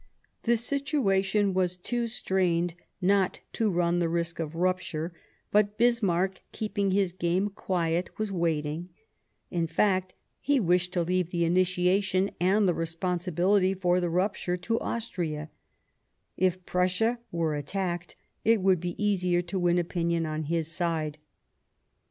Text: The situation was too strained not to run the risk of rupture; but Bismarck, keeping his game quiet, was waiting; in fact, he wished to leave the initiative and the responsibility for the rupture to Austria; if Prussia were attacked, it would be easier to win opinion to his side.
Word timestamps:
The 0.41 0.57
situation 0.57 1.53
was 1.53 1.77
too 1.77 2.07
strained 2.07 2.73
not 3.03 3.41
to 3.53 3.69
run 3.69 3.99
the 3.99 4.09
risk 4.09 4.39
of 4.39 4.55
rupture; 4.55 5.13
but 5.51 5.77
Bismarck, 5.77 6.41
keeping 6.51 6.89
his 6.89 7.11
game 7.11 7.49
quiet, 7.49 8.17
was 8.17 8.31
waiting; 8.31 8.89
in 9.51 9.67
fact, 9.67 10.15
he 10.39 10.59
wished 10.59 10.91
to 10.93 11.03
leave 11.03 11.29
the 11.29 11.45
initiative 11.45 12.29
and 12.39 12.67
the 12.67 12.73
responsibility 12.73 13.75
for 13.75 13.99
the 13.99 14.09
rupture 14.09 14.57
to 14.57 14.79
Austria; 14.79 15.51
if 16.35 16.65
Prussia 16.65 17.19
were 17.31 17.53
attacked, 17.53 18.15
it 18.43 18.59
would 18.59 18.79
be 18.79 18.95
easier 18.97 19.43
to 19.43 19.59
win 19.59 19.77
opinion 19.77 20.23
to 20.23 20.41
his 20.41 20.67
side. 20.67 21.19